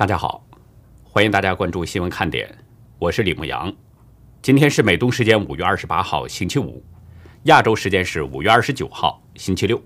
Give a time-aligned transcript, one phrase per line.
[0.00, 0.42] 大家好，
[1.02, 2.48] 欢迎大家关注新闻看点，
[2.98, 3.70] 我是李牧阳。
[4.40, 6.82] 今天是美东时间五月二十八号星期五，
[7.42, 9.78] 亚洲时间是五月二十九号星期六。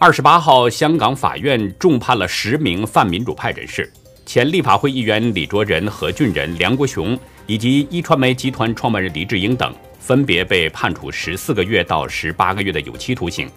[0.00, 3.92] 二十八号，香港法院重判了十名泛民主派人士，
[4.26, 7.16] 前立法会议员李卓人、何俊仁、梁国雄
[7.46, 13.48] 以及一传媒集团创办人黎智英等，分别被判处十四个月到十八个月的有期徒刑。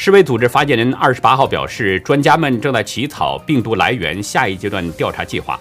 [0.00, 5.58] 世卫组织发言人二十八号表示，专家们正在起草病毒来源下一阶段调查计划。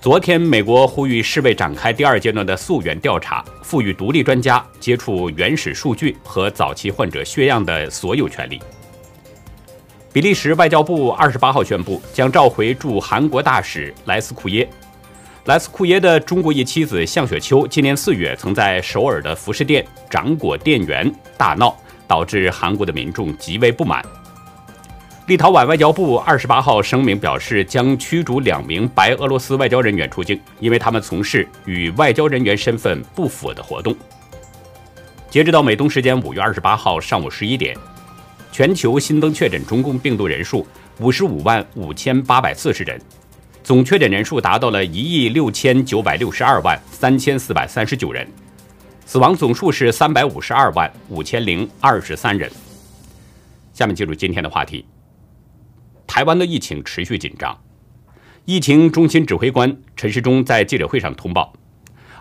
[0.00, 8.62] 昨天，美国呼吁世卫展开第二阶段的溯源调查，赋予独立专家接触原始数据和早期患者血样的所有权利。
[10.12, 14.70] 比利时外交部二十八号宣布，将召回驻韩国大使莱斯库耶。
[15.46, 21.76] 莱斯库耶的中国裔妻子向雪秋今年四月曾在首尔的服饰店掌果店员大闹。
[22.12, 24.04] 导致韩国的民众极为不满。
[25.28, 33.96] 立陶宛外交部二十八号声明表示，将驱逐两名白俄罗斯外交人员出境，因为他们从事与外交人员身份不符的活动。
[35.30, 37.74] 截止到美东时间五月二十八号上午十一点，
[38.50, 40.66] 全球新增确诊中共病毒人数
[40.98, 43.00] 五十五万五千八百四十人，
[43.64, 48.28] 总确诊人数达到了一亿六千九百六十二万三千四百三十九人。
[49.12, 52.50] 死亡总数是三百五十二万五千零二十三人。
[53.74, 54.86] 下面进入今天的话题。
[56.06, 57.54] 台湾的疫情持续紧张，
[58.46, 61.52] 疫情中心指挥官陈时中在记者会上通报，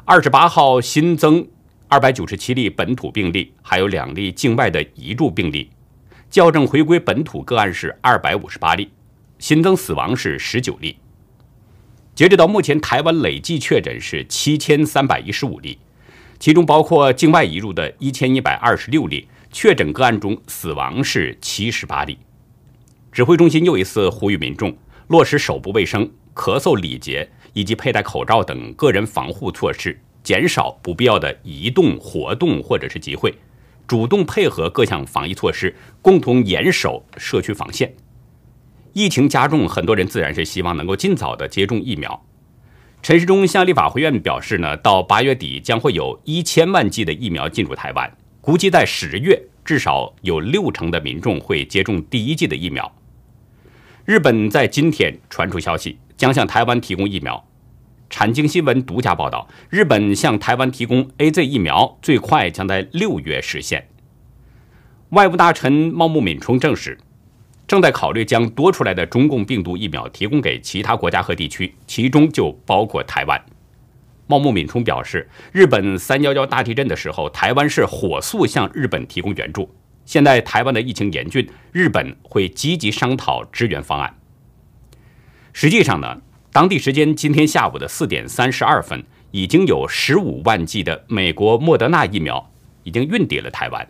[0.04, 1.48] 二十八号新增
[1.88, 5.70] 二百九十七例本土病例，还有两例境外的移入病例，
[6.30, 8.92] 校正回归本土个案是二百五十八例，
[9.40, 10.98] 新增死亡是十九例。
[12.14, 15.80] 截止到目前，台湾累计确诊是七千三百一十五例。
[16.42, 22.18] 其中包括境外移入的一千一百二十六例确诊个案中，死亡是七十八例。
[23.12, 24.76] 指挥中心又一次呼吁民众
[25.10, 33.32] 落实手部卫生、咳嗽礼节以及佩戴口罩等个人防护措施，减少不必要的移动活动或者是集会，
[33.86, 37.94] 主动配合各项防疫措施，共同严守社区防线。
[38.94, 42.26] 疫情加重，很多人自然是希望能够尽早的接种疫苗。
[43.02, 52.96] 陈时中向立法会院表示呢，到八月底将会有一千万剂的疫苗进入台湾，估计在十月至少有六成的民众会接种第一剂的疫苗。
[54.06, 57.44] 日本在今天传出消息，将向台湾提供疫苗。
[58.08, 63.88] 产经新闻独家报道，日本向台湾提供 A Z 疫苗，最快将在六月实现。
[65.10, 67.00] 外务大臣茂木敏充证实。
[67.72, 73.42] 正在考虑将多出来的中共病毒疫苗提供给其他国家和地区，其中就包括台湾。
[74.28, 79.74] 茂木敏充表示，日本三幺幺大地震的时候，台湾是火速向日本提供援助。
[80.04, 84.18] 现在台湾的疫情严峻，日本会积极商讨支援方案。
[85.54, 86.20] 实际上呢，
[86.52, 89.02] 当地时间今天下午的四点三十二分，
[89.32, 92.52] 已经有十五万剂的美国莫德纳疫苗
[92.84, 93.88] 已经运抵了台湾。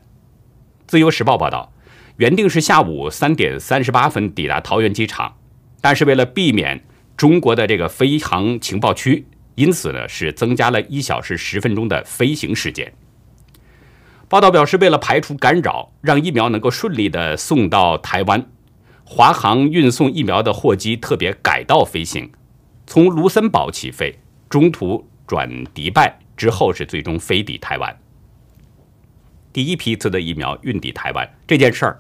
[0.85, 1.73] 自由时报报道。
[2.21, 5.37] 原定是下午三点三十八分抵达桃园机场，
[5.81, 6.85] 但是为了避免
[7.17, 12.93] 中国的这个飞航情报区，因此呢是增加了一小时十分钟的飞行时间。
[14.29, 18.45] 报道表示，为了排除干扰，让疫苗能够顺利的送到台湾，
[19.03, 22.31] 华航运送疫苗的货机特别改道飞行，
[22.85, 27.97] 从卢森堡起飞，中途转迪拜之后是最终飞抵台湾。
[29.51, 31.99] 第一批次的疫苗运抵台湾这件事儿。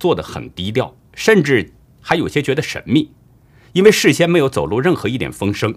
[0.00, 3.12] 做得很低调，甚至还有些觉得神秘，
[3.72, 5.72] 因为事先没有走漏任何一点风声。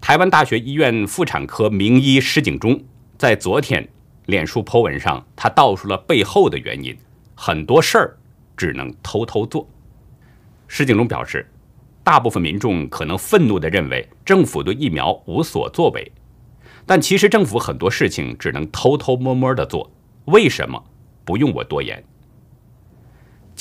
[0.00, 2.82] 台湾大学医院妇产科名医施景忠
[3.18, 3.86] 在昨天
[4.26, 6.96] 脸书 po 文上，他道出了背后的原因：
[7.34, 8.16] 很多事儿
[8.56, 9.68] 只能偷偷做。
[10.68, 11.46] 施景忠表示，
[12.02, 16.10] 大部分民众可能愤怒地认为政府对疫苗无所作为，
[16.86, 19.90] 但其实政府很多事情只能偷偷摸摸地做。
[20.26, 20.82] 为什么？
[21.24, 22.02] 不用我多言。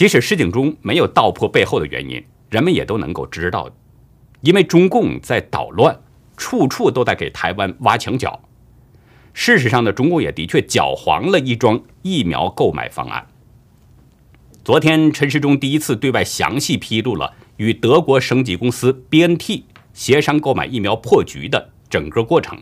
[0.02, 3.70] 即使施景中没有道破背后的原因，人们也都能够知道，
[4.42, 5.96] 因为中共在捣乱，
[6.36, 8.42] 处处都在给台湾挖墙脚。
[9.32, 13.28] 事实上呢，中共也的确搅黄了一桩疫苗购买方案。
[14.64, 22.58] 昨天，陈时中第一次对外详细披露了与德国升级公司 BNT 协商购买疫苗破局的整个过程，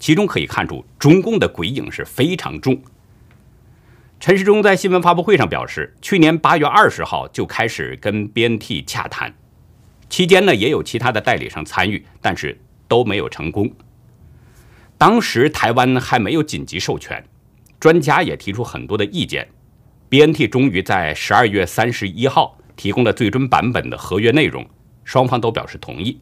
[0.00, 2.76] 其中可以看出中共的鬼影是非常重。
[4.18, 9.34] 陈时中在新闻发布会上表示，去年八月二十号就开始跟 BNT 洽谈，
[10.08, 12.58] 期间呢也有其他的代理商参与，但是
[12.88, 13.70] 都没有成功。
[14.98, 17.22] 当时台湾还没有紧急授权，
[17.78, 19.46] 专家也提出很多的意见
[20.08, 24.66] ，BNT 终于在十二月三十一号提供了最终版本的合约内容，
[25.04, 26.18] 双方都表示同意。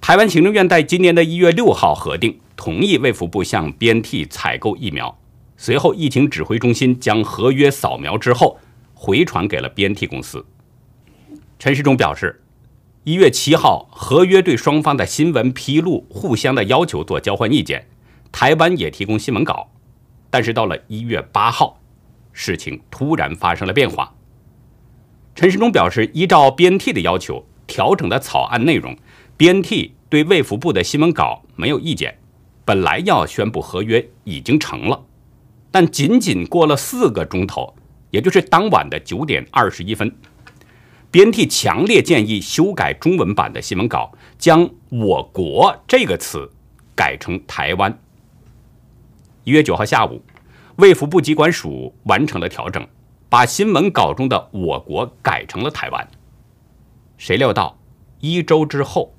[0.00, 5.18] 台湾行政院在今年的一月六号核定同意卫福部向 BNT 采购疫苗，
[5.62, 8.58] 随后疫情指挥中心将合约扫描之后
[8.94, 10.44] 回传给了 BNT 公司。
[11.56, 12.42] 陈时中表示，
[13.04, 17.86] 一月七号合约对双方的新闻披露、互相的要求做交换意见，
[18.32, 19.70] 台湾也提供新闻稿，
[20.30, 21.80] 但是到了一月八号，
[22.32, 24.12] 事情突然发生了变化。
[25.36, 28.96] 陈时中表示，依照 BNT 的要求调整的草案内容。
[29.36, 32.18] BNT 对卫福部的新闻稿没有意见，
[32.64, 35.04] 本来要宣布合约已经成了，
[35.72, 37.74] 但仅仅过了四个钟头，
[38.10, 40.14] 也就是当晚的九点二十一分
[41.10, 46.48] ，BNT 强烈建议修改中文版的新闻稿，将“我国”这个词
[46.94, 47.98] 改成“台湾”。
[49.42, 50.22] 一月九号下午，
[50.76, 52.86] 卫福部机关署完成了调整，
[53.28, 56.06] 把新闻稿中的“我国”改成了“台湾”。
[57.18, 57.76] 谁料到
[58.20, 59.12] 一周之后。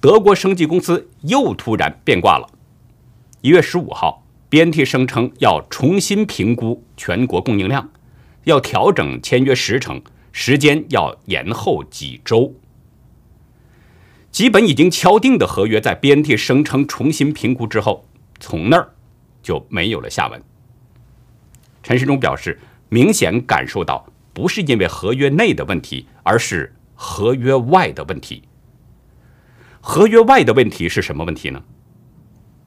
[0.00, 2.48] 德国生技公司又突然变卦了。
[3.40, 7.90] 一月十五号，BNT 声称要重新评估全国供应量，
[8.44, 10.02] 要调整签约时程，
[10.32, 12.54] 时间要延后几周。
[14.30, 18.06] 基本已经敲定的合约，在 BNT 声称重新评估之后，
[18.38, 18.94] 从那儿
[19.42, 20.40] 就没有了下文。
[21.82, 28.42] 陈世忠表示，明显感受到不是因为合约内的问题，而是合约外的问题。
[29.80, 31.62] 合约外的问题是什么问题呢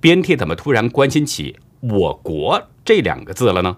[0.02, 3.78] ？BNT 怎么突然关心起“我国”这两个字了呢？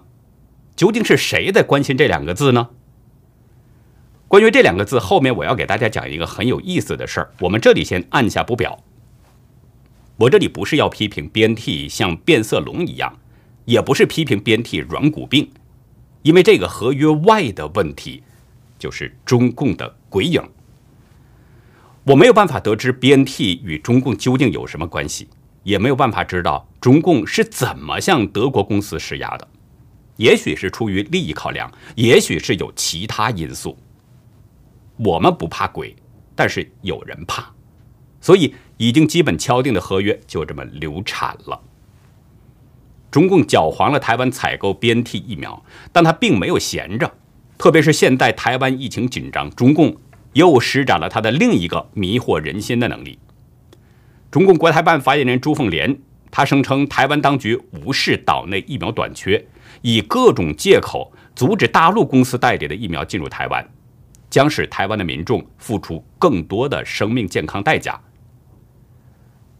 [0.76, 2.70] 究竟是谁在关心这两个字呢？
[4.28, 7.32] 关于这两个字，后面我要给大家讲一个很有意思的事儿。
[7.40, 8.82] 我们这里先按下不表。
[10.16, 13.18] 我这里不是要批评 BNT 像变色龙一样，
[13.64, 15.50] 也不是批评 BNT 软骨病，
[16.22, 18.22] 因为这个合约外的问题，
[18.78, 20.42] 就是中共的鬼影。
[22.04, 25.28] 我没有办法得知 BNT 与中共究竟有什么关系，
[25.64, 29.48] 也没有办法知道中共是怎么向德国公司施压的。
[30.16, 33.76] 也许是出于利益考量，也许是有其他因素。
[34.96, 35.96] 我们不怕鬼，
[36.36, 37.52] 但是有人怕，
[38.20, 41.60] 所以已经基本敲定的合约就这么流产了。
[43.10, 47.12] 中共搅黄了台湾采购 BNT 疫苗，但他并没有闲着，
[47.58, 49.96] 特别是现在台湾疫情紧张，中共。
[50.34, 53.20] 又施展了他的另一个迷惑人心的能力。
[54.34, 55.96] 中共国台办发言人朱凤莲，
[56.28, 59.40] 他声称台湾当局无视岛内疫苗短缺，
[59.80, 63.64] 以各种借口阻止大陆公司代理的疫苗进入台湾，
[64.28, 68.00] 将使台湾的民众付出更多的生命健康代价。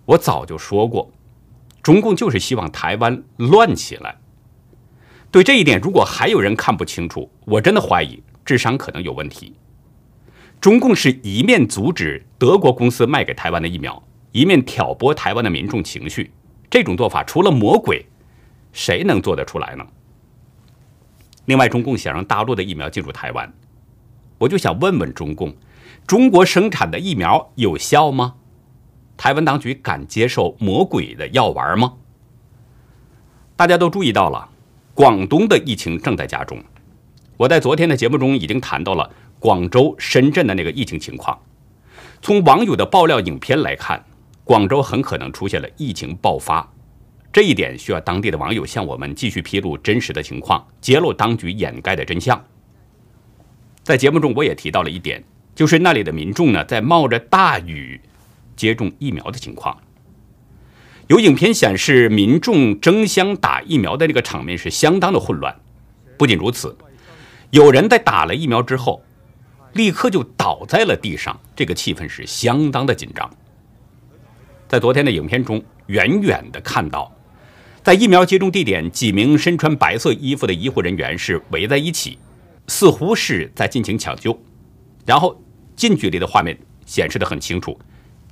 [0.06, 1.08] 我早就说过，
[1.80, 4.16] 中共就是希望台湾乱起来。
[5.30, 9.54] 对这一点，如果还有人看不清楚，我真的怀疑智商可能有问题。
[10.60, 14.02] 中共是一面阻止德国公司卖给台湾的疫苗，
[14.34, 16.32] 一面挑拨台湾的民众情绪。
[16.68, 18.04] 这种做法除了魔鬼，
[18.72, 19.86] 谁能做得出来呢？
[21.44, 23.52] 另外，中共想让大陆的疫苗进入台湾，
[24.38, 25.54] 我就想问问中共：
[26.04, 28.34] 中国生产的疫苗有效吗？
[29.16, 31.94] 台湾当局敢接受魔鬼的药丸吗？
[33.54, 34.50] 大家都注意到了，
[34.94, 36.58] 广东的疫情正在加重。
[37.36, 39.08] 我在昨天的节目中已经谈到了。
[39.40, 41.38] 广州、深圳的那个疫情情况，
[42.22, 44.02] 从网友的爆料影片来看，
[44.44, 46.70] 广州很可能出现了疫情爆发。
[47.32, 52.42] 这一点需要当地的网友向我们继续披露真实的情况，揭露当局掩盖的真相。
[53.82, 55.24] 在节目中，我也提到了一点，
[55.54, 58.00] 就是那里的民众呢，在冒着大雨
[58.54, 59.76] 接种疫苗的情况。
[61.08, 65.54] 有影片显示，民众争相打疫苗的那个场面是相当的混乱。
[66.16, 66.76] 不仅如此，
[67.50, 69.02] 有人在打了疫苗之后。
[69.74, 73.28] 立刻就倒在了地上，这个气氛是相当的紧张。
[74.68, 77.12] 在昨天的影片中，远远的看到，
[77.82, 82.18] 在疫苗接种地点，几名身穿白色衣服的医护人员是围在一起，
[82.66, 84.38] 似乎是在进行抢救。
[85.06, 85.40] 然后
[85.76, 87.78] 近距离的画面显示的很清楚，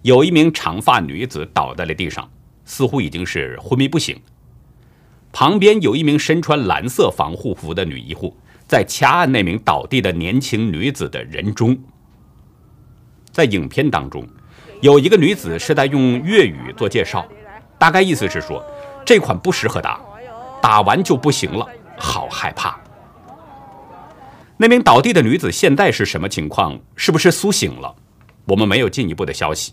[0.03, 2.31] 有一名长发女子倒在了地上，
[2.65, 4.19] 似乎已经是昏迷不醒。
[5.33, 8.37] 旁边有一名身穿蓝色防护服的女医护。
[8.65, 11.77] 在掐按那名倒地的年轻女子的人中，
[13.31, 14.27] 在影片当中，
[14.83, 17.25] 有一个女子是在用粤语做介绍，
[17.79, 18.61] 大概意思是说
[19.07, 20.01] 这款不适合打，
[20.61, 21.65] 打完就不行了，
[21.97, 22.77] 好害怕。
[24.57, 26.77] 那名倒地的女子现在是什么情况？
[26.97, 27.95] 是不是苏醒了？
[28.45, 29.73] 我们没有进一步的消息，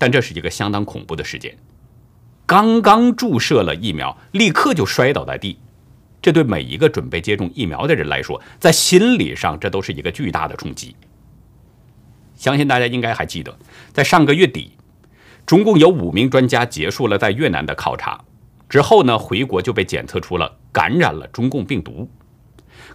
[0.00, 1.56] 但这是一个相当恐怖的事件。
[2.44, 5.60] 刚刚注射了疫苗，立刻就摔倒在地。
[6.20, 10.96] 这对每一个准备接种疫苗的人来说，在心理上这都是一个巨大的冲击。
[12.38, 13.58] 相信大家应该还记得，
[13.92, 14.70] 在上个月底，
[15.44, 18.24] 中共有五名专家结束了在越南的考察
[18.68, 22.08] 之后呢，回国就被检测出了感染了中共病毒。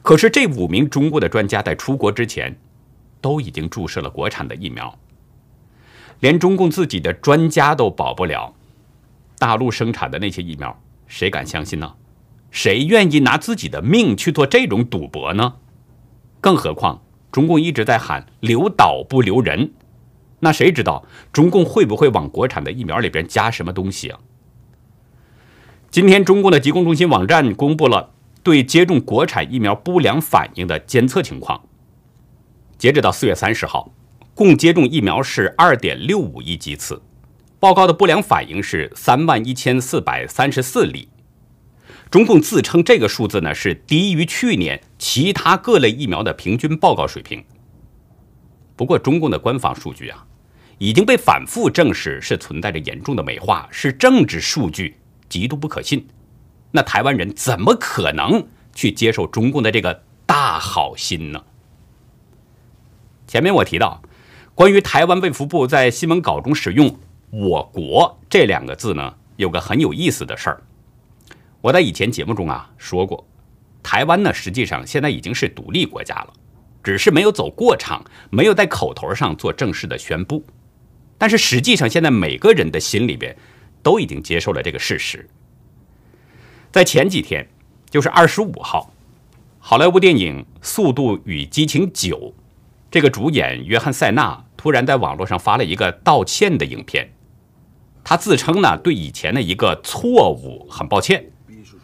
[0.01, 2.57] 可是这五名中国的专家在出国之前，
[3.19, 4.97] 都已经注射了国产的疫苗，
[6.21, 8.53] 连中共自己的专家都保不了，
[9.37, 11.95] 大陆生产的那些疫苗，谁敢相信呢？
[12.49, 15.55] 谁愿意拿自己的命去做这种赌博呢？
[16.39, 17.01] 更何况。
[17.33, 19.73] 中共一直在喊留岛不留人，
[20.41, 24.19] 那谁知道中共会不会往国产的疫苗里边加什么东西啊？
[25.89, 28.11] 今天，中共的疾控中心网站公布了
[28.43, 31.63] 对接种国产疫苗不良反应的监测情况。
[32.77, 33.91] 截止到四月三十号，
[34.35, 37.01] 共接种疫苗是二点六五亿剂次，
[37.59, 41.09] 报告的不良反应是三万一千四百三十四例。
[42.11, 47.43] 中共自称这个数字呢是低于去年其他各类疫苗的平均报告水平。
[48.77, 50.25] 不过，中共的官方数据啊
[50.77, 54.95] 已经被反复证实是存在着严重的美化，是政治数据，
[55.27, 56.07] 极度不可信。
[56.71, 61.43] 那台湾人怎么可能去接受中共的这个大好心呢？
[63.27, 64.01] 前面我提到，
[64.55, 66.97] 关于台湾卫福部在新闻稿中使用
[67.29, 70.63] “我国”这两个字呢，有个很有意思的事儿。
[71.59, 73.27] 我在以前节目中啊说过，
[73.83, 76.33] 台湾呢实际上现在已经是独立国家了，
[76.81, 80.43] 只是没有走过场，没有在口头上做正式的宣布。
[81.17, 83.35] 但是实际上，现在每个人的心里边
[83.81, 85.29] 都已经接受了这个事实。
[86.71, 87.47] 在前几天，
[87.89, 88.91] 就是二十五号，
[89.59, 92.17] 好莱坞电影《速度与激情九》
[92.89, 97.13] 这个主演约翰·塞纳突然在网络上发了一个道歉的影片，
[98.03, 101.25] 他自称呢对以前的一个错误很抱歉。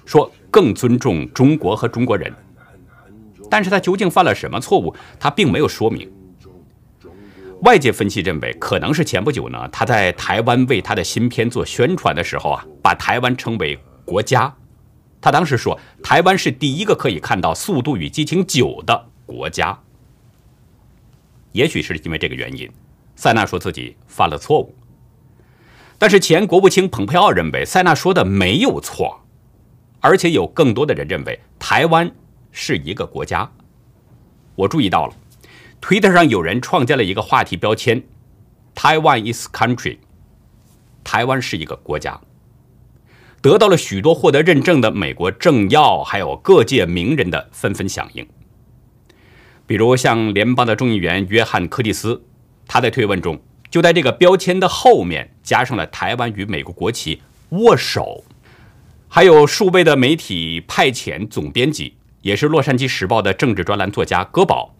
[0.06, 2.34] 说更尊重中国和中国人，
[3.50, 4.96] 但是他究竟犯了什么错误？
[5.20, 6.12] 他并没有说明。
[7.63, 14.56] 外界分析认为，可能是前不久呢，他在台湾为他的新片做宣传的时候啊，把台湾称为国家。
[15.20, 19.77] 他当时说，台湾是第一个可以看到《速度与激情九》的国家。
[21.51, 22.70] 也许是因为这个原因，
[23.18, 24.74] 塞纳说自己犯了错误。
[25.98, 29.20] 但是前国务卿蓬佩奥认为，塞纳说的没有错。
[30.00, 32.10] 而且有更多的人认为台湾
[32.51, 33.50] 是一个国家。
[34.56, 35.13] 我注意到了
[35.82, 38.03] ，Twitter 上有人创建了一个话题标签
[38.75, 39.98] ：“Taiwan is country”，
[41.03, 42.20] 台湾是一个国家，
[43.41, 48.27] 得到了许多获得认证的美国政要还有各界名人的纷纷响应。
[49.65, 52.24] 比如像联邦的众议员约翰·柯蒂斯，
[52.68, 53.39] 他在推文中
[53.70, 58.24] 就在这个标签的后面加上了台湾与美国国旗握手。
[59.11, 64.75] 还有数位的媒体派遣总编辑，也是《洛杉矶时报》的政治专栏作家戈宝，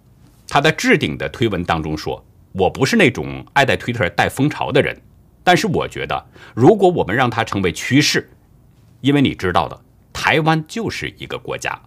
[0.48, 4.96] 他在置顶的推文当中说：“我不是那种爱在推特带风潮的人，
[5.44, 8.30] 但是我觉得，如果我们让它成为趋势，
[9.02, 9.82] 因为你知道的，
[10.14, 11.82] 台湾就是一个国家。”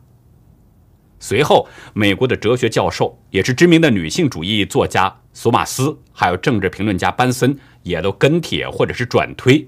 [1.21, 9.65] 随后，美国的哲学教授，也是知名的女性主义作家索马斯，还有政治评论家班森，也都跟帖或者是转推，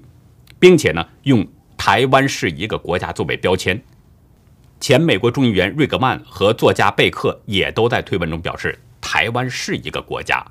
[0.58, 1.46] 并且呢用。
[1.86, 3.78] 台湾是一个国家作为标签，
[4.80, 10.42] 前美国众议员瑞格曼和作家贝克也都在推文中表示，台湾是一个国家。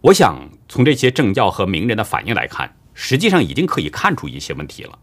[0.00, 4.98] 我想从这些政要和名人的反应来看，实际上已经可以看出一些问题了。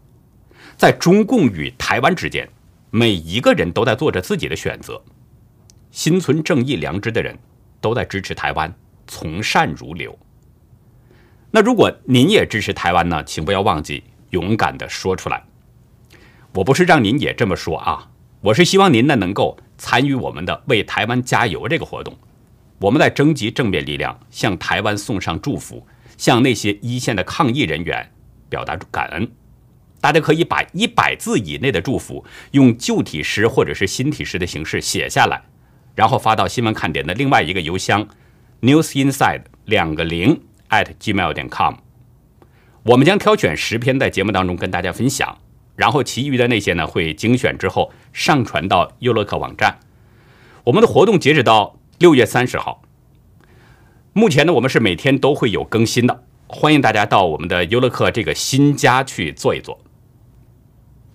[0.76, 2.46] 在中共与台湾之间，
[2.90, 5.02] 每一个人都在做着自己的选择。
[5.92, 7.38] 心存正义良知的人，
[7.86, 8.74] 都在支持台湾，
[9.06, 10.18] 从善如流。
[11.52, 13.22] 那如果您也支持台湾呢？
[13.22, 15.44] 请不要忘记勇敢的说出来。
[16.52, 22.18] 我不是让您也这么说啊，我是希望您呢能够参与我们的为台湾加油这个活动。
[22.80, 25.86] 我们在征集正面力量，向台湾送上祝福，
[26.18, 28.10] 向那些一线的抗疫人员
[28.48, 29.30] 表达感恩。
[30.00, 35.44] 大家可以把一百字以内的祝福，用旧体诗或者是新体诗的形式写下来。
[35.96, 38.06] 然后发到新闻看点的另外一个邮箱
[38.60, 41.74] ，newsinside 两个零 at gmail 点 com。
[42.84, 45.38] 我们将挑选十篇在节目当中跟大家分享，
[45.74, 49.80] 然后其余的那些呢会精选之后上传到优乐客网站。
[50.64, 52.82] 我们的活动截止到六月三十号。
[54.12, 59.80] 目前呢，我们是每天都会有更新的，欢迎大家到我们的优乐客这个新家去做一做。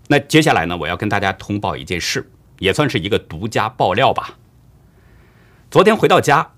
[0.07, 4.37] 那接下来呢，我要跟大家通报一件事，也算是一个独家爆料吧。
[5.71, 6.51] 昨天回到家，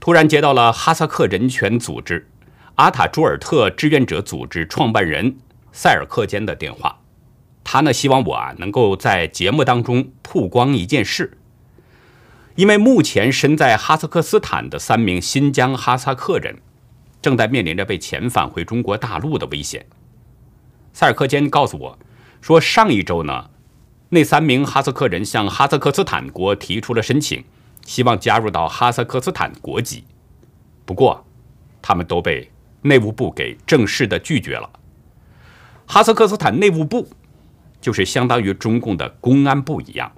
[0.00, 2.28] 突然接到了哈萨克人权组织
[2.74, 5.36] 阿塔朱尔特志愿者组织创办人
[5.70, 6.98] 塞尔克坚的电话。
[7.62, 11.38] 他呢希望我啊能够在节目当中曝光一件事，
[12.56, 16.58] 因为目前身在哈萨克斯坦的三名新疆哈萨克人
[17.20, 19.86] 正在面临着被遣返回中国大陆的危险。
[20.92, 21.98] 塞尔克坚告诉我，
[22.40, 23.50] 说上一周呢，
[24.08, 27.44] 那三名哈萨克人向哈萨克斯坦国提出了申请，
[27.84, 30.04] 希望加入到哈萨克斯坦国籍，
[30.84, 31.24] 不过
[31.80, 32.50] 他们都被
[32.82, 34.68] 内务部给正式的拒绝了。
[35.86, 37.08] 哈萨克斯坦内务部
[37.80, 40.10] 就是相当于中共的公安部一样。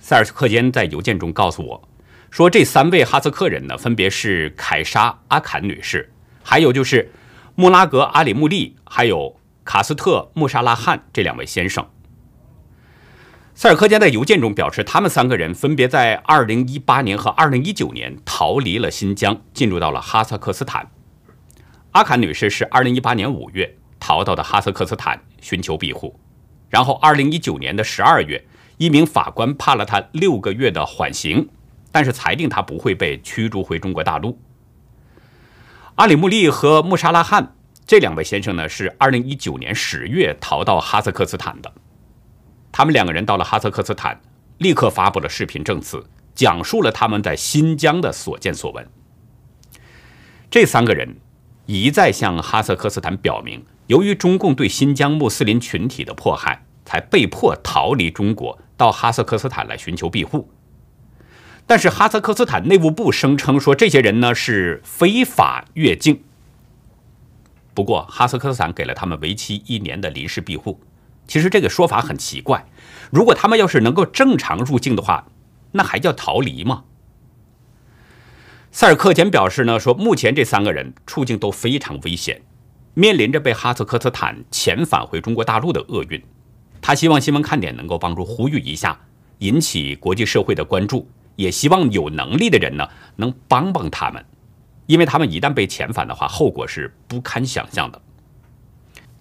[0.00, 1.88] 塞尔克坚在邮件中告诉我，
[2.30, 7.10] 说这三位哈萨克人呢，分别是凯莎阿坎女士，还有就是。
[7.58, 11.88] 穆拉格阿里穆利还有卡斯特穆沙拉汉这两位先生，
[13.58, 20.90] 塞尔克加在邮件中表示，他们三个人分别在2018年和2019年逃离了新疆，进入到了哈萨克斯坦。
[21.92, 26.20] 阿坎女士是2018年5月逃到的哈萨克斯坦寻求庇护，
[26.68, 28.44] 然后2019年的12月，
[28.76, 31.48] 一名法官判了她六个月的缓刑，
[31.90, 34.38] 但是裁定她不会被驱逐回中国大陆。
[35.94, 37.54] 阿里木利和穆沙拉汉
[37.86, 41.72] 这两位先生呢，是2019年10月逃到哈萨克斯坦的。
[42.76, 44.20] 他们两个人到了哈萨克斯坦，
[44.58, 46.04] 立刻发布了视频证词，
[46.34, 48.86] 讲述了他们在新疆的所见所闻。
[50.50, 51.16] 这三个人
[51.64, 60.50] 一再向哈萨克斯坦表明，由于中共对新疆穆斯林群体的迫害，才被迫逃离中国，到哈萨克斯坦来寻求庇护。
[61.66, 66.22] 但是哈萨克斯坦内务部声称说，这些人呢是非法越境。
[67.72, 70.78] 不过哈萨克斯坦给了他们为期一年的临时庇护。
[71.26, 72.66] 其实这个说法很奇怪，
[73.10, 75.26] 如果他们要是能够正常入境的话，
[75.72, 76.84] 那还叫逃离吗？
[78.70, 82.42] 塞尔克坚表示呢，说目前这三个人处境都非常危险，
[82.94, 86.22] 面临着被哈萨克斯坦遣返回中国大陆的厄运。
[86.80, 89.00] 他希望新闻看点能够帮助呼吁一下，
[89.38, 91.08] 引起国际社会的关注。
[91.36, 94.24] 也希望有能力的人呢，能帮帮他们，
[94.86, 98.00] 因为他们一旦被遣返的话，后果是不堪想象的。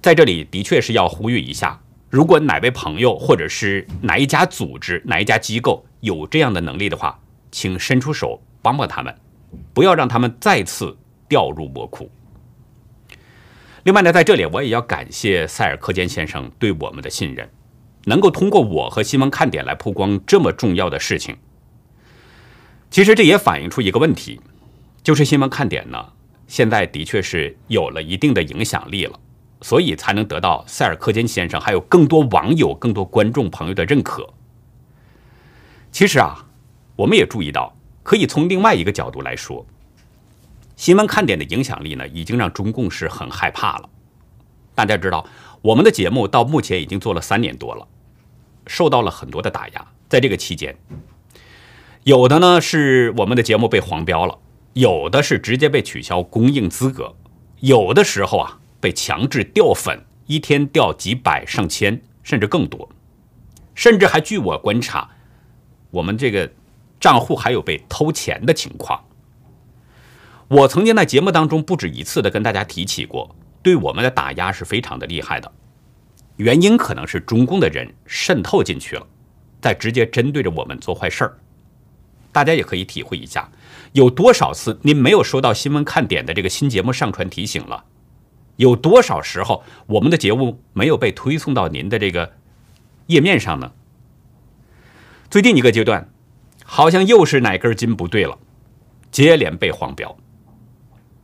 [0.01, 1.81] 在这里的确是要呼吁一下，
[2.15, 7.19] 如果哪位朋友或者是哪一家组织、哪一家机构有这样的能力的话，
[7.51, 9.13] 请伸出手帮帮他们，
[9.73, 10.95] 不要让他们再次
[11.27, 12.09] 掉入魔窟。
[13.83, 17.49] 另外呢，在这里我也要感谢塞尔克坚先生对我们的信任，
[18.05, 21.35] 能够通过我和新闻看点来曝光这么重要的事情。
[22.89, 24.39] 其实这也反映出一个问题，
[25.03, 26.13] 就是新闻看点呢，
[26.47, 29.19] 现在的确是有了一定的影响力了，
[29.61, 34.33] 所以才能得到塞尔克坚先生还有更多网友、更多观众朋友的认可。
[35.91, 36.45] 其实啊，
[36.95, 39.65] 我们也注意到，可以从另外一个角度来说，
[40.75, 43.89] 新闻看点的影响力呢，已经让中共是很害怕了。
[44.75, 45.25] 大家知道，
[45.61, 47.87] 我们的节目到目前已经做了三年多了，
[48.67, 50.77] 受到了很多的打压，在这个期间。
[52.03, 54.37] 有的呢是我们的节目被黄标了，
[54.73, 57.15] 有的是直接被取消公映资格，
[57.61, 62.87] 有的时候啊被强制掉粉，一天掉几百上千甚至更多，
[63.73, 65.09] 甚至还据我观察，
[65.89, 66.47] 我们这个
[66.99, 69.03] 账户还有被偷钱的情况。
[70.47, 75.51] 我曾经在节目当中不止一次的跟大家提起过，对我们的打压是非常的厉害的，
[76.35, 79.07] 原因可能是中共的人渗透进去了，
[79.59, 81.39] 在直接针对着我们做坏事儿。
[82.31, 83.49] 大家也可以体会一下，
[83.93, 87.83] 有多少次您没有收到新闻看点的这个新节目上传提醒了？
[88.57, 92.33] 有多少时候我们的节目没有被推送到您的这个
[93.07, 93.71] 页面上呢？
[95.29, 96.09] 最近一个阶段，
[96.63, 98.37] 好像又是哪根筋不对了，
[99.11, 100.15] 接连被黄标。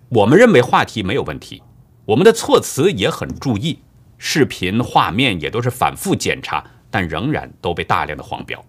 [0.10, 1.64] 我们认为话题没有问题，
[2.06, 3.80] 我们的措辞也很注意，
[4.18, 8.64] 视频画面也都是反复检查，但仍然都被大量的黄标。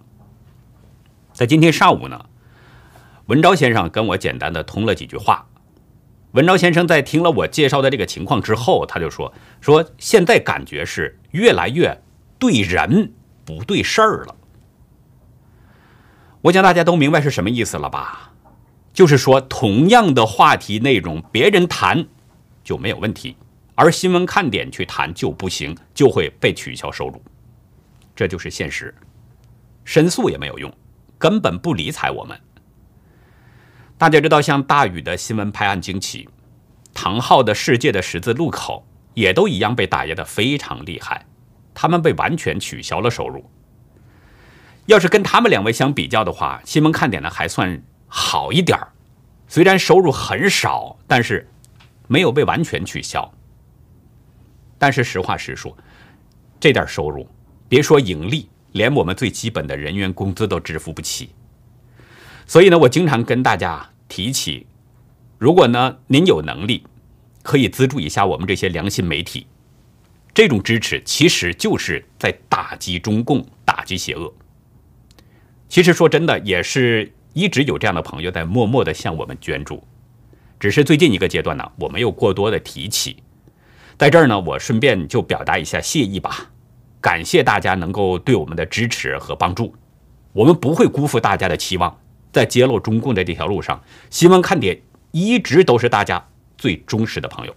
[1.32, 2.26] 在今天上午呢。
[3.26, 5.46] 文昭先生跟我简单的通了几句话。
[6.32, 12.02] 文昭先生在听了我介绍的这个情况之后，他就说：“说现在感觉是越来越
[12.38, 13.12] 对人
[13.44, 14.34] 不对事儿了。”
[16.42, 18.32] 我想大家都明白是什么意思了吧？
[18.92, 22.06] 就是说，同样的话题内容，别人谈
[22.64, 23.36] 就没有问题，
[23.74, 27.22] 而新闻看点去谈就不行，就会被取消收入。
[28.16, 28.94] 这就是现实，
[29.84, 30.72] 申诉也没有用，
[31.18, 32.38] 根本不理睬我们。
[34.02, 36.28] 大家知道，像大宇的新闻拍案惊奇，
[36.92, 38.84] 唐昊的世界的十字路口
[39.14, 41.24] 也都一样被打压的非常厉害，
[41.72, 43.48] 他们被完全取消了收入。
[44.86, 48.88] 要是跟他们两位相比较的话，新闻看点呢还算好一点儿，
[49.46, 51.48] 虽然收入很少，但是
[52.08, 53.32] 没有被完全取消。
[54.78, 55.78] 但是实话实说，
[56.58, 57.24] 这点收入，
[57.68, 61.30] 别说盈利，连我们最基本的人员工资都支付不起。
[62.44, 64.66] 所以呢，我经常跟大家提起，
[65.38, 66.84] 如果呢您有能力，
[67.42, 69.46] 可以资助一下我们这些良心媒体。
[70.34, 74.30] 这种支持其实就是在打击中共、打击邪恶。
[75.66, 79.82] 其实说真的，也是一直有这样的朋友在默默的向我们捐助，
[80.60, 83.16] 只是最近一个阶段呢，我没有过多的提起。
[83.96, 86.50] 在这儿呢，我顺便就表达一下谢意吧，
[87.00, 89.74] 感谢大家能够对我们的支持和帮助，
[90.34, 91.98] 我们不会辜负大家的期望，
[92.32, 97.54] 在揭露中共的这条路上，新闻看点一直都是大家最忠实的朋友。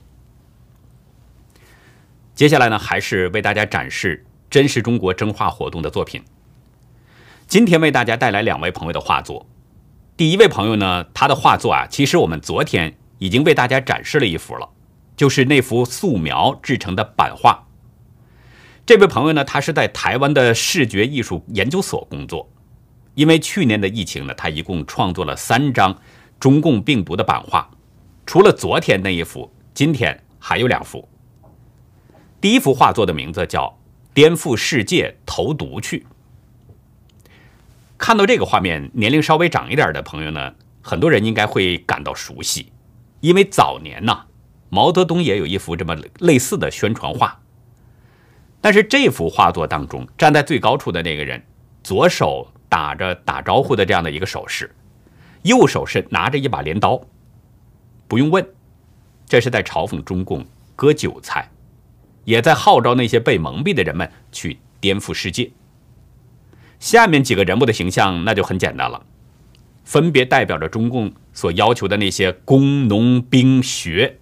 [2.35, 6.21] 接下来呢，还是为大家展示真实中国真画活动的作品。
[7.47, 9.47] 今天为大家带来两位朋友的画作。
[10.17, 14.69] 第一位朋友呢，他的画作啊，其实我们昨天已经为大家展示了一幅了，
[15.15, 17.67] 就是那幅素描制成的版画。
[18.85, 22.49] 这位朋友呢，他是在台湾的视觉艺术研究所工作。
[23.15, 25.97] 因为去年的疫情呢，他一共创作了三张
[26.39, 27.69] 中共病毒的版画，
[28.25, 31.07] 除了昨天那一幅，今天还有两幅。
[32.39, 33.67] 第一幅画作的名字叫
[34.13, 35.99] 《颠覆世界投毒去》。
[37.97, 42.71] 看到这个画面，年龄稍微长一点的朋友呢，很多人应该会感到熟悉，
[43.21, 44.25] 因为早年呢，
[44.69, 47.39] 毛泽东也有一幅这么类似的宣传画。
[48.59, 51.41] 但是这幅画作当中，站在最高处的那个人，
[51.83, 54.73] 左手打着打招呼的这样的一个手势，
[55.43, 57.01] 右手是拿着一把镰刀。
[58.07, 58.45] 不用问，
[59.27, 61.49] 这是在嘲讽中共割韭菜。
[62.25, 65.51] 也在号召那些被蒙蔽的人们去颠覆世界。
[66.79, 69.05] 下面几个人物的形象那就很简单了，
[69.83, 74.17] 分别代表着中共所要求的那些工农兵学，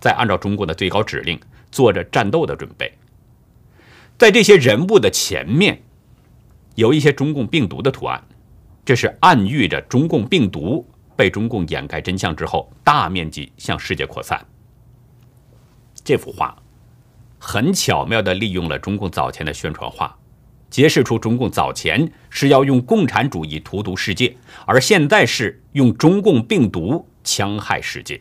[0.00, 1.40] 在按照中共的最高指令
[1.70, 2.92] 做着战斗的准备。
[4.18, 5.82] 在这些人物的前面，
[6.74, 8.22] 有一些中共病毒的图案，
[8.84, 14.44] 这是暗喻着中共病毒被中共掩盖真相之后，大面积向世界扩散。
[16.04, 16.56] 这幅画。
[17.42, 20.14] 很巧妙地利用了中共早前的宣传画，
[20.68, 28.20] 揭示出中共早前是要用共产主义荼毒世界，而现在是用中共病毒戕害世界。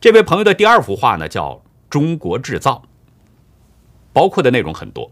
[0.00, 1.52] 这位朋友的第二幅画呢，叫
[1.88, 2.82] 《中国制造》，
[4.12, 5.08] 包括的内容很多。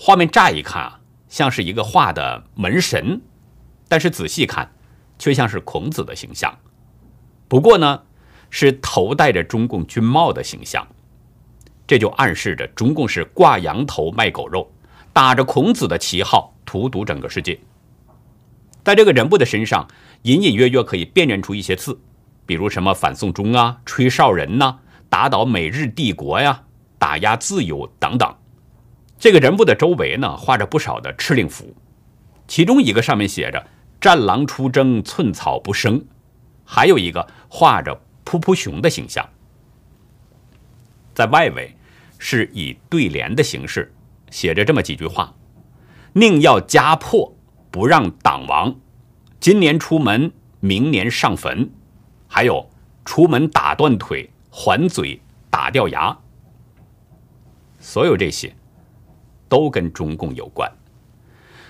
[0.00, 3.20] 画面乍一看啊，像是一个画的门神，
[3.88, 4.70] 但是仔细看，
[5.18, 6.56] 却像是孔子的形象。
[7.48, 8.00] 不过呢，
[8.48, 10.86] 是头戴着中共军帽的形象。
[11.84, 14.70] 这就暗示着中共是挂羊头卖狗肉，
[15.12, 17.58] 打着孔子的旗号荼毒整个世界。
[18.84, 19.88] 在这个人物的身上，
[20.22, 21.98] 隐隐约约可以辨认出一些字，
[22.46, 26.62] 比如什么反送中啊、吹哨人呐、打倒美日帝国呀、
[27.00, 28.32] 打压自由等等。
[29.18, 31.74] 这个人物的周围呢，画着不少的敕令符，
[32.46, 33.66] 其中一个上面写着
[34.00, 36.04] “战狼出征，寸草不生”，
[36.64, 39.28] 还有一个画着噗噗熊的形象，
[41.14, 41.74] 在外围。
[42.20, 43.94] 是以对联的形式
[44.28, 45.32] 写着这么几句话
[46.14, 47.32] ：“宁要家破，
[47.70, 48.72] 不让党亡；
[49.38, 51.70] 今年出门，明年上坟。”
[52.26, 52.68] 还有
[53.06, 56.18] “出门打断腿，还嘴打掉牙。”
[57.78, 58.52] 所有这些
[59.48, 60.70] 都跟中共有关。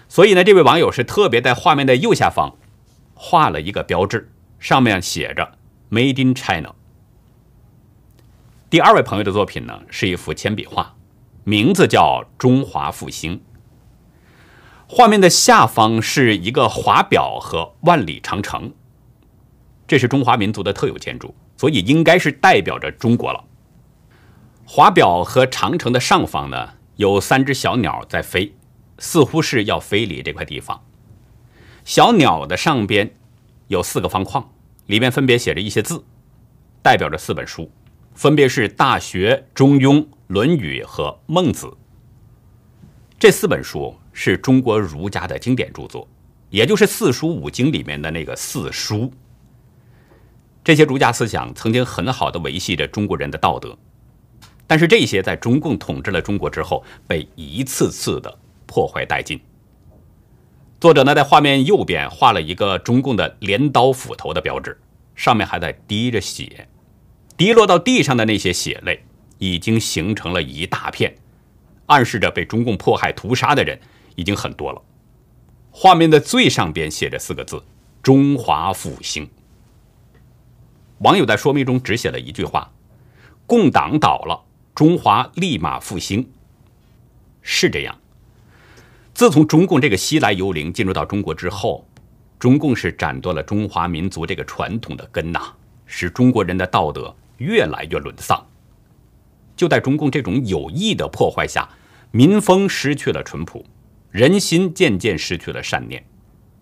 [0.09, 2.57] 所以呢，这位网友是特别在画面的右下方
[3.15, 5.59] 画了一个标志，上面写着
[5.91, 6.75] “Made in China”。
[8.71, 10.95] 第二位朋友的作品呢，是一幅铅笔画，
[11.45, 13.37] 名字叫《中华复兴》。
[14.87, 18.73] 画面的下方是一个华表和万里长城，
[19.87, 23.45] 这是中华民族的特有建筑，所以应该是代表着中国了。
[24.65, 28.53] 华表和长城的上方呢，有三只小鸟在飞，
[28.99, 30.85] 似乎是要飞离这块地方。
[31.85, 33.15] 小鸟的上边
[33.69, 34.51] 有四个方框，
[34.87, 36.03] 里面分别写着一些字，
[36.83, 37.71] 代表着四本书。
[38.17, 41.67] 分别是《大学》《中庸》《论语》和《孟子》
[43.17, 46.09] 这四本书是中国儒家的经典著作，
[46.51, 49.13] 也就是四书五经里面的那个四书。
[50.65, 53.79] 这些儒家思想曾经很好的维系着中国人的道德，
[54.69, 59.41] 但是这些在中共统治了中国之后，被一次次的破坏殆尽。
[60.79, 64.79] 作者呢，在画面右边画了一个中共的镰刀斧头的标志，
[65.17, 66.69] 上面还在滴着血。
[67.37, 69.03] 滴落到地上的那些血泪，
[69.39, 71.17] 已经形成了一大片，
[71.87, 73.81] 暗示着被中共迫害屠杀的人
[74.17, 74.83] 已经很多了。
[75.71, 77.63] 画面的最上边写着四个字
[78.03, 79.29] ：“中华复兴。”
[80.99, 82.71] 网友在说明中只写了一句话
[83.47, 84.45] ：“共党倒了，
[84.79, 86.31] 中华立马复兴。
[87.43, 87.99] 是这样。
[89.13, 91.85] 自从中共这个西来幽灵进入到中国之后，
[92.39, 95.53] 中共是斩断了中华民族这个传统的根呐，
[95.85, 98.41] 使中国人的道德越来越沦丧。
[99.57, 101.69] 就在中共这种有意的破坏下，
[102.13, 103.67] 民风失去了淳朴，
[104.13, 106.05] 人心渐渐失去了善念，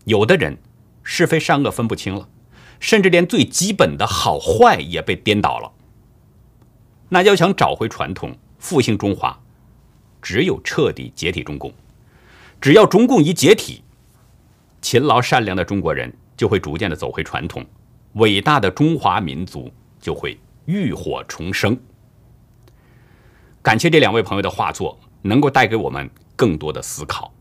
[0.06, 0.56] 有的人
[1.02, 2.26] 是非善恶分不清了，
[2.80, 5.72] 甚至连最基本的好坏也被颠倒了。
[7.08, 9.38] 那要想找回传统，复兴中华，
[10.20, 11.72] 只有彻底解体中共。
[12.60, 13.82] 只要中共一解体，
[14.80, 17.64] 勤劳善良的中国人就会逐渐的走回传统，
[18.14, 21.78] 伟大的中华民族就会浴火重生。
[23.62, 27.32] 感谢这两位朋友的画作，能够带给我们更多的思考，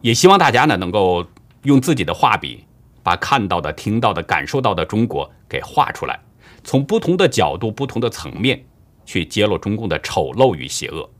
[0.00, 1.26] 也希望大家呢能够
[1.62, 2.64] 用自己的画笔，
[3.02, 6.20] 把看到的、听到的、感受到的中国给画出来，
[6.64, 8.64] 从不同的角度、不同的层面
[9.04, 11.10] 去揭露中共的丑陋与邪恶。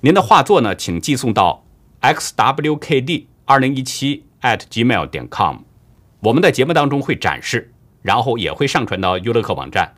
[0.00, 1.64] 您的画作呢，请寄送到。
[2.00, 5.60] xwkd 二零一七 at gmail 点 com，
[6.20, 9.94] 我们在节目当中会展示，然后也会上传到优乐客网站，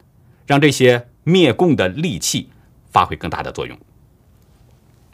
[0.47, 2.49] 让这些灭共的利器
[2.93, 3.77] 发挥更大的作用。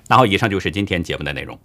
[0.06, 1.58] 然后，以上就是今天节目的内容。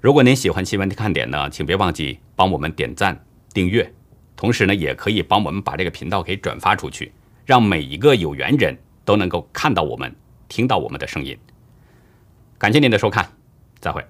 [0.00, 3.94] 如果您喜欢新闻的看点呢，请别忘记帮我们点赞、订阅，
[4.34, 7.12] 同时呢，也可以帮我们把这个频道给转发出去，
[7.46, 8.76] 让每一个有缘人
[9.10, 10.14] 都能够看到我们、
[10.46, 11.36] 听到我们的声音。
[12.56, 13.28] 感谢您的收看，
[13.80, 14.06] 再会。